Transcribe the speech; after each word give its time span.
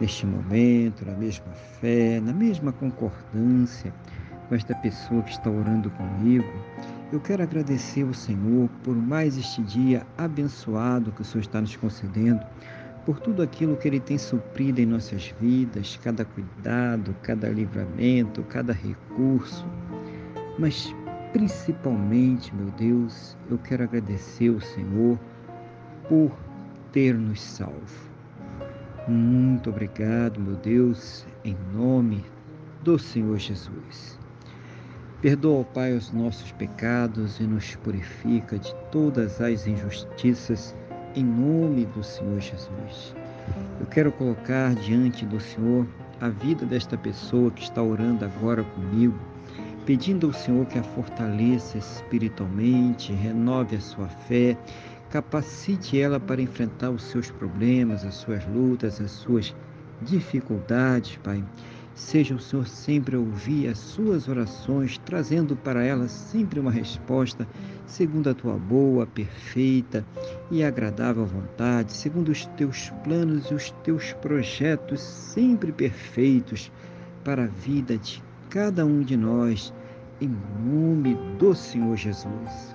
neste 0.00 0.26
momento, 0.26 1.04
na 1.04 1.12
mesma 1.12 1.52
fé, 1.80 2.20
na 2.20 2.32
mesma 2.32 2.72
concordância 2.72 3.92
com 4.48 4.54
esta 4.54 4.74
pessoa 4.76 5.22
que 5.22 5.30
está 5.30 5.50
orando 5.50 5.90
comigo, 5.90 6.46
eu 7.12 7.20
quero 7.20 7.42
agradecer 7.42 8.02
ao 8.02 8.12
Senhor 8.12 8.68
por 8.82 8.94
mais 8.94 9.38
este 9.38 9.62
dia 9.62 10.06
abençoado 10.18 11.12
que 11.12 11.22
o 11.22 11.24
Senhor 11.24 11.42
está 11.42 11.60
nos 11.60 11.76
concedendo, 11.76 12.44
por 13.06 13.20
tudo 13.20 13.42
aquilo 13.42 13.76
que 13.76 13.86
Ele 13.86 14.00
tem 14.00 14.18
suprido 14.18 14.80
em 14.80 14.86
nossas 14.86 15.34
vidas, 15.40 15.98
cada 16.02 16.24
cuidado, 16.24 17.14
cada 17.22 17.48
livramento, 17.48 18.42
cada 18.44 18.72
recurso. 18.72 19.66
Mas 20.58 20.94
principalmente, 21.32 22.54
meu 22.54 22.70
Deus, 22.70 23.36
eu 23.50 23.58
quero 23.58 23.84
agradecer 23.84 24.48
ao 24.48 24.60
Senhor 24.60 25.18
por 26.08 26.30
ter 26.92 27.14
nos 27.14 27.40
salvo. 27.40 28.13
Muito 29.06 29.68
obrigado, 29.68 30.40
meu 30.40 30.56
Deus, 30.56 31.26
em 31.44 31.54
nome 31.74 32.24
do 32.82 32.98
Senhor 32.98 33.36
Jesus. 33.38 34.18
Perdoa, 35.20 35.62
Pai, 35.62 35.92
os 35.92 36.10
nossos 36.10 36.52
pecados 36.52 37.38
e 37.38 37.42
nos 37.42 37.76
purifica 37.76 38.58
de 38.58 38.74
todas 38.90 39.42
as 39.42 39.66
injustiças, 39.66 40.74
em 41.14 41.22
nome 41.22 41.84
do 41.84 42.02
Senhor 42.02 42.40
Jesus. 42.40 43.14
Eu 43.78 43.84
quero 43.86 44.10
colocar 44.10 44.74
diante 44.74 45.26
do 45.26 45.38
Senhor 45.38 45.86
a 46.18 46.30
vida 46.30 46.64
desta 46.64 46.96
pessoa 46.96 47.50
que 47.50 47.62
está 47.62 47.82
orando 47.82 48.24
agora 48.24 48.64
comigo, 48.64 49.18
pedindo 49.84 50.28
ao 50.28 50.32
Senhor 50.32 50.64
que 50.64 50.78
a 50.78 50.82
fortaleça 50.82 51.76
espiritualmente, 51.76 53.12
renove 53.12 53.76
a 53.76 53.80
sua 53.80 54.08
fé 54.08 54.56
Capacite 55.14 55.96
ela 55.96 56.18
para 56.18 56.42
enfrentar 56.42 56.90
os 56.90 57.04
seus 57.04 57.30
problemas, 57.30 58.04
as 58.04 58.16
suas 58.16 58.44
lutas, 58.48 59.00
as 59.00 59.12
suas 59.12 59.54
dificuldades, 60.02 61.16
Pai. 61.22 61.44
Seja 61.94 62.34
o 62.34 62.40
Senhor 62.40 62.66
sempre 62.66 63.14
a 63.14 63.20
ouvir 63.20 63.68
as 63.68 63.78
suas 63.78 64.26
orações, 64.26 64.98
trazendo 65.04 65.54
para 65.54 65.84
ela 65.84 66.08
sempre 66.08 66.58
uma 66.58 66.72
resposta 66.72 67.46
segundo 67.86 68.28
a 68.28 68.34
tua 68.34 68.54
boa, 68.54 69.06
perfeita 69.06 70.04
e 70.50 70.64
agradável 70.64 71.24
vontade, 71.24 71.92
segundo 71.92 72.30
os 72.30 72.46
teus 72.46 72.90
planos 73.04 73.52
e 73.52 73.54
os 73.54 73.70
teus 73.84 74.12
projetos 74.14 75.00
sempre 75.00 75.70
perfeitos 75.70 76.72
para 77.22 77.44
a 77.44 77.46
vida 77.46 77.96
de 77.96 78.20
cada 78.50 78.84
um 78.84 79.00
de 79.00 79.16
nós, 79.16 79.72
em 80.20 80.36
nome 80.58 81.16
do 81.38 81.54
Senhor 81.54 81.96
Jesus. 81.96 82.73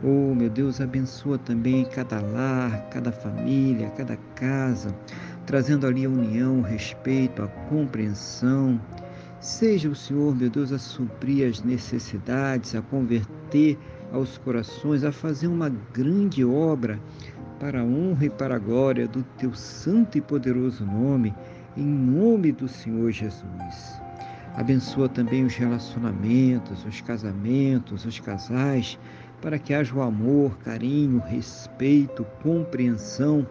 Oh, 0.00 0.32
meu 0.32 0.48
Deus, 0.48 0.80
abençoa 0.80 1.38
também 1.38 1.84
cada 1.84 2.20
lar, 2.20 2.88
cada 2.88 3.10
família, 3.10 3.90
cada 3.96 4.16
casa, 4.36 4.94
trazendo 5.44 5.88
ali 5.88 6.04
a 6.04 6.08
união, 6.08 6.60
o 6.60 6.62
respeito, 6.62 7.42
a 7.42 7.48
compreensão. 7.68 8.80
Seja 9.40 9.88
o 9.88 9.96
Senhor, 9.96 10.36
meu 10.36 10.48
Deus, 10.48 10.70
a 10.70 10.78
suprir 10.78 11.48
as 11.48 11.64
necessidades, 11.64 12.76
a 12.76 12.82
converter 12.82 13.76
aos 14.12 14.38
corações, 14.38 15.02
a 15.02 15.10
fazer 15.10 15.48
uma 15.48 15.68
grande 15.92 16.44
obra 16.44 17.00
para 17.58 17.80
a 17.80 17.84
honra 17.84 18.26
e 18.26 18.30
para 18.30 18.54
a 18.54 18.58
glória 18.58 19.08
do 19.08 19.24
teu 19.36 19.52
santo 19.52 20.16
e 20.16 20.20
poderoso 20.20 20.86
nome, 20.86 21.34
em 21.76 21.84
nome 21.84 22.52
do 22.52 22.68
Senhor 22.68 23.10
Jesus. 23.10 24.07
Abençoa 24.58 25.08
também 25.08 25.44
os 25.44 25.54
relacionamentos, 25.54 26.84
os 26.84 27.00
casamentos, 27.00 28.04
os 28.04 28.18
casais, 28.18 28.98
para 29.40 29.56
que 29.56 29.72
haja 29.72 29.94
o 29.94 30.02
amor, 30.02 30.58
carinho, 30.58 31.20
respeito, 31.20 32.26
compreensão. 32.42 33.46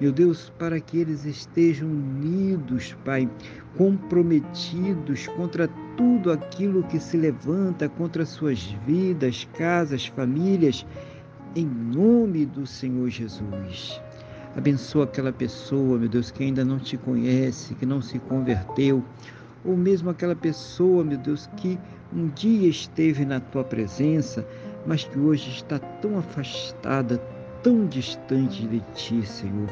Meu 0.00 0.12
Deus, 0.12 0.52
para 0.60 0.78
que 0.78 0.98
eles 0.98 1.24
estejam 1.24 1.88
unidos, 1.88 2.96
Pai, 3.04 3.28
comprometidos 3.76 5.26
contra 5.26 5.66
tudo 5.96 6.30
aquilo 6.30 6.84
que 6.84 7.00
se 7.00 7.16
levanta 7.16 7.88
contra 7.88 8.24
suas 8.24 8.62
vidas, 8.86 9.48
casas, 9.58 10.06
famílias, 10.06 10.86
em 11.56 11.66
nome 11.66 12.46
do 12.46 12.68
Senhor 12.68 13.10
Jesus. 13.10 14.00
Abençoa 14.56 15.04
aquela 15.06 15.32
pessoa, 15.32 15.98
meu 15.98 16.08
Deus, 16.08 16.30
que 16.30 16.44
ainda 16.44 16.64
não 16.64 16.78
te 16.78 16.96
conhece, 16.96 17.74
que 17.74 17.84
não 17.84 18.00
se 18.00 18.20
converteu, 18.20 19.02
ou 19.64 19.76
mesmo 19.76 20.10
aquela 20.10 20.34
pessoa, 20.34 21.04
meu 21.04 21.18
Deus, 21.18 21.48
que 21.56 21.78
um 22.12 22.28
dia 22.28 22.68
esteve 22.68 23.24
na 23.24 23.40
tua 23.40 23.64
presença, 23.64 24.46
mas 24.86 25.04
que 25.04 25.18
hoje 25.18 25.50
está 25.50 25.78
tão 25.78 26.18
afastada, 26.18 27.18
tão 27.62 27.86
distante 27.86 28.66
de 28.66 28.80
ti, 28.94 29.26
Senhor. 29.26 29.68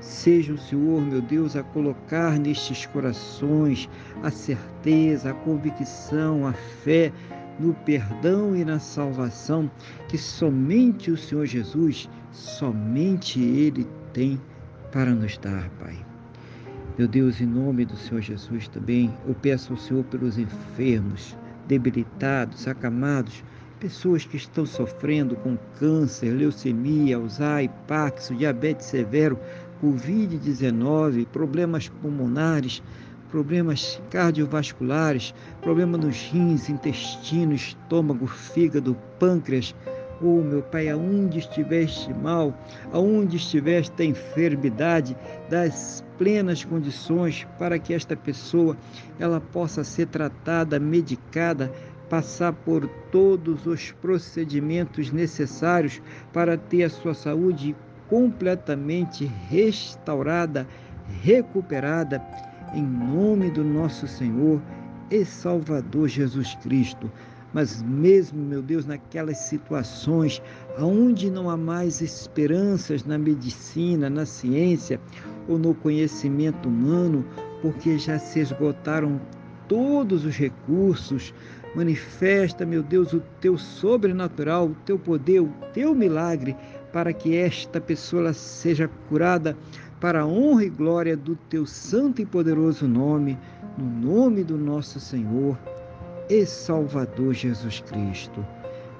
Seja 0.00 0.54
o 0.54 0.58
Senhor, 0.58 1.00
meu 1.02 1.20
Deus, 1.20 1.54
a 1.54 1.62
colocar 1.62 2.38
nestes 2.38 2.86
corações 2.86 3.88
a 4.22 4.30
certeza, 4.30 5.30
a 5.30 5.34
convicção, 5.34 6.46
a 6.46 6.52
fé 6.52 7.12
no 7.58 7.74
perdão 7.74 8.56
e 8.56 8.64
na 8.64 8.78
salvação 8.78 9.70
que 10.08 10.16
somente 10.16 11.10
o 11.10 11.16
Senhor 11.16 11.44
Jesus, 11.44 12.08
somente 12.32 13.40
Ele 13.40 13.86
tem 14.12 14.40
para 14.90 15.10
nos 15.10 15.36
dar, 15.38 15.68
Pai. 15.78 16.07
Meu 16.98 17.06
Deus, 17.06 17.40
em 17.40 17.46
nome 17.46 17.84
do 17.84 17.96
Senhor 17.96 18.20
Jesus 18.20 18.66
também, 18.66 19.14
eu 19.24 19.32
peço 19.32 19.72
ao 19.72 19.78
Senhor 19.78 20.02
pelos 20.06 20.36
enfermos, 20.36 21.36
debilitados, 21.68 22.66
acamados, 22.66 23.44
pessoas 23.78 24.24
que 24.24 24.36
estão 24.36 24.66
sofrendo 24.66 25.36
com 25.36 25.56
câncer, 25.78 26.32
leucemia, 26.32 27.16
Alzheimer, 27.16 27.70
Parkinson, 27.86 28.34
diabetes 28.34 28.86
severo, 28.86 29.38
Covid-19, 29.80 31.24
problemas 31.26 31.88
pulmonares, 31.88 32.82
problemas 33.30 34.02
cardiovasculares, 34.10 35.32
problemas 35.62 36.00
nos 36.00 36.20
rins, 36.32 36.68
intestino, 36.68 37.54
estômago, 37.54 38.26
fígado, 38.26 38.96
pâncreas. 39.20 39.72
Oh, 40.20 40.42
meu 40.42 40.62
Pai, 40.62 40.88
aonde 40.88 41.38
estiveste 41.38 42.12
mal, 42.12 42.52
aonde 42.92 43.36
estiveste 43.36 44.02
a 44.02 44.04
enfermidade, 44.04 45.16
das 45.48 46.04
plenas 46.18 46.64
condições 46.64 47.46
para 47.56 47.78
que 47.78 47.94
esta 47.94 48.16
pessoa 48.16 48.76
ela 49.20 49.40
possa 49.40 49.84
ser 49.84 50.06
tratada, 50.06 50.80
medicada, 50.80 51.70
passar 52.08 52.52
por 52.52 52.88
todos 53.12 53.64
os 53.66 53.92
procedimentos 53.92 55.12
necessários 55.12 56.02
para 56.32 56.56
ter 56.56 56.82
a 56.82 56.90
sua 56.90 57.14
saúde 57.14 57.76
completamente 58.08 59.24
restaurada, 59.48 60.66
recuperada, 61.22 62.20
em 62.74 62.82
nome 62.82 63.50
do 63.50 63.62
nosso 63.62 64.08
Senhor 64.08 64.60
e 65.10 65.24
Salvador 65.24 66.08
Jesus 66.08 66.54
Cristo. 66.56 67.10
Mas 67.52 67.82
mesmo, 67.82 68.42
meu 68.44 68.60
Deus, 68.60 68.84
naquelas 68.84 69.38
situações 69.38 70.42
onde 70.78 71.30
não 71.30 71.48
há 71.48 71.56
mais 71.56 72.00
esperanças 72.00 73.04
na 73.04 73.16
medicina, 73.16 74.10
na 74.10 74.26
ciência 74.26 75.00
ou 75.48 75.58
no 75.58 75.74
conhecimento 75.74 76.68
humano, 76.68 77.24
porque 77.62 77.98
já 77.98 78.18
se 78.18 78.40
esgotaram 78.40 79.20
todos 79.66 80.24
os 80.24 80.36
recursos, 80.36 81.32
Manifesta, 81.74 82.64
meu 82.64 82.82
Deus, 82.82 83.12
o 83.12 83.20
teu 83.40 83.58
sobrenatural, 83.58 84.68
o 84.68 84.76
teu 84.86 84.98
poder, 84.98 85.40
o 85.40 85.52
teu 85.74 85.94
milagre, 85.94 86.56
para 86.92 87.12
que 87.12 87.36
esta 87.36 87.80
pessoa 87.80 88.32
seja 88.32 88.88
curada 89.08 89.56
para 90.00 90.22
a 90.22 90.26
honra 90.26 90.64
e 90.64 90.70
glória 90.70 91.16
do 91.16 91.36
teu 91.36 91.66
santo 91.66 92.22
e 92.22 92.26
poderoso 92.26 92.88
nome, 92.88 93.38
no 93.76 93.84
nome 93.84 94.42
do 94.42 94.56
nosso 94.56 94.98
Senhor 94.98 95.58
e 96.28 96.44
Salvador 96.44 97.32
Jesus 97.34 97.80
Cristo. 97.80 98.44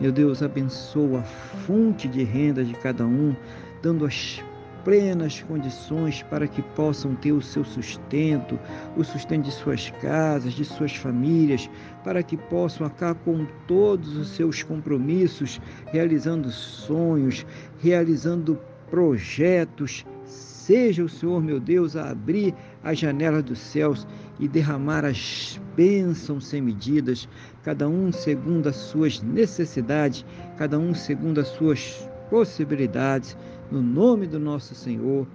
Meu 0.00 0.12
Deus, 0.12 0.42
abençoa 0.42 1.20
a 1.20 1.22
fonte 1.22 2.08
de 2.08 2.22
renda 2.22 2.64
de 2.64 2.74
cada 2.74 3.06
um, 3.06 3.34
dando 3.82 4.04
as 4.04 4.42
plenas 4.84 5.40
condições 5.42 6.22
para 6.24 6.46
que 6.46 6.60
possam 6.60 7.14
ter 7.14 7.32
o 7.32 7.40
seu 7.40 7.64
sustento, 7.64 8.58
o 8.96 9.02
sustento 9.02 9.44
de 9.44 9.52
suas 9.52 9.90
casas, 10.02 10.52
de 10.52 10.64
suas 10.64 10.94
famílias, 10.94 11.70
para 12.02 12.22
que 12.22 12.36
possam 12.36 12.86
acabar 12.86 13.14
com 13.24 13.46
todos 13.66 14.16
os 14.16 14.28
seus 14.28 14.62
compromissos, 14.62 15.60
realizando 15.86 16.50
sonhos, 16.50 17.46
realizando 17.80 18.58
projetos. 18.90 20.04
Seja 20.24 21.04
o 21.04 21.08
Senhor, 21.08 21.42
meu 21.42 21.58
Deus, 21.58 21.96
a 21.96 22.10
abrir 22.10 22.54
as 22.82 22.98
janelas 22.98 23.42
dos 23.42 23.58
céus 23.58 24.06
e 24.38 24.46
derramar 24.46 25.04
as 25.04 25.60
bênçãos 25.76 26.46
sem 26.46 26.60
medidas, 26.60 27.28
cada 27.62 27.88
um 27.88 28.12
segundo 28.12 28.68
as 28.68 28.76
suas 28.76 29.20
necessidades, 29.20 30.24
cada 30.56 30.78
um 30.78 30.94
segundo 30.94 31.40
as 31.40 31.48
suas 31.48 32.08
possibilidades, 32.30 33.36
no 33.70 33.82
nome 33.82 34.26
do 34.26 34.38
nosso 34.38 34.74
Senhor 34.74 35.26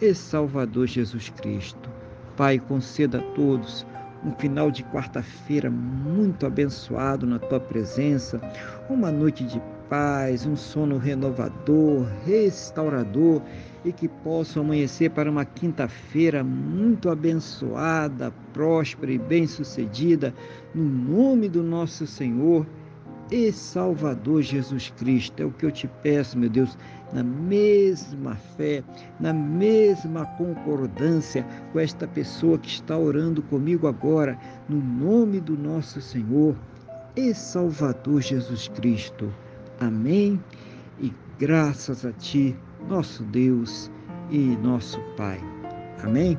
e 0.00 0.14
Salvador 0.14 0.86
Jesus 0.86 1.28
Cristo. 1.30 1.90
Pai, 2.36 2.58
conceda 2.58 3.18
a 3.18 3.22
todos 3.34 3.86
um 4.24 4.32
final 4.32 4.70
de 4.70 4.82
quarta-feira 4.84 5.70
muito 5.70 6.46
abençoado 6.46 7.26
na 7.26 7.38
tua 7.38 7.58
presença, 7.58 8.40
uma 8.88 9.10
noite 9.10 9.44
de 9.44 9.60
paz, 9.90 10.46
um 10.46 10.54
sono 10.54 10.96
renovador, 10.98 12.06
restaurador 12.24 13.42
e 13.84 13.92
que 13.92 14.06
possam 14.06 14.62
amanhecer 14.62 15.10
para 15.10 15.28
uma 15.28 15.44
quinta-feira 15.44 16.44
muito 16.44 17.10
abençoada, 17.10 18.32
próspera 18.52 19.10
e 19.10 19.18
bem-sucedida, 19.18 20.32
no 20.72 20.84
nome 20.84 21.48
do 21.48 21.60
nosso 21.60 22.06
Senhor 22.06 22.64
e 23.32 23.50
Salvador 23.50 24.42
Jesus 24.42 24.92
Cristo. 24.96 25.42
É 25.42 25.44
o 25.44 25.50
que 25.50 25.66
eu 25.66 25.72
te 25.72 25.88
peço, 26.02 26.38
meu 26.38 26.48
Deus, 26.48 26.78
na 27.12 27.24
mesma 27.24 28.36
fé, 28.56 28.84
na 29.18 29.32
mesma 29.32 30.24
concordância 30.24 31.44
com 31.72 31.80
esta 31.80 32.06
pessoa 32.06 32.58
que 32.58 32.68
está 32.68 32.96
orando 32.96 33.42
comigo 33.42 33.88
agora, 33.88 34.38
no 34.68 34.80
nome 34.80 35.40
do 35.40 35.56
nosso 35.56 36.00
Senhor 36.00 36.54
e 37.16 37.34
Salvador 37.34 38.20
Jesus 38.20 38.68
Cristo. 38.68 39.32
Amém. 39.80 40.38
E 41.00 41.12
graças 41.38 42.04
a 42.04 42.12
Ti, 42.12 42.54
nosso 42.86 43.24
Deus 43.24 43.90
e 44.30 44.38
nosso 44.58 45.00
Pai. 45.16 45.40
Amém. 46.04 46.38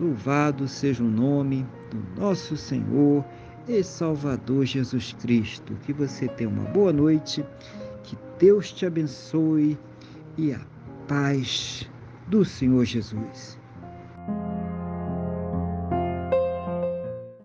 Louvado 0.00 0.66
seja 0.66 1.04
o 1.04 1.08
nome 1.08 1.64
do 1.90 2.20
nosso 2.20 2.56
Senhor 2.56 3.24
e 3.68 3.82
Salvador 3.84 4.64
Jesus 4.64 5.12
Cristo. 5.20 5.74
Que 5.84 5.92
você 5.92 6.26
tenha 6.26 6.50
uma 6.50 6.64
boa 6.70 6.92
noite, 6.92 7.44
que 8.02 8.18
Deus 8.38 8.72
te 8.72 8.84
abençoe 8.86 9.78
e 10.36 10.52
a 10.52 10.60
paz 11.06 11.88
do 12.26 12.44
Senhor 12.44 12.84
Jesus. 12.84 13.59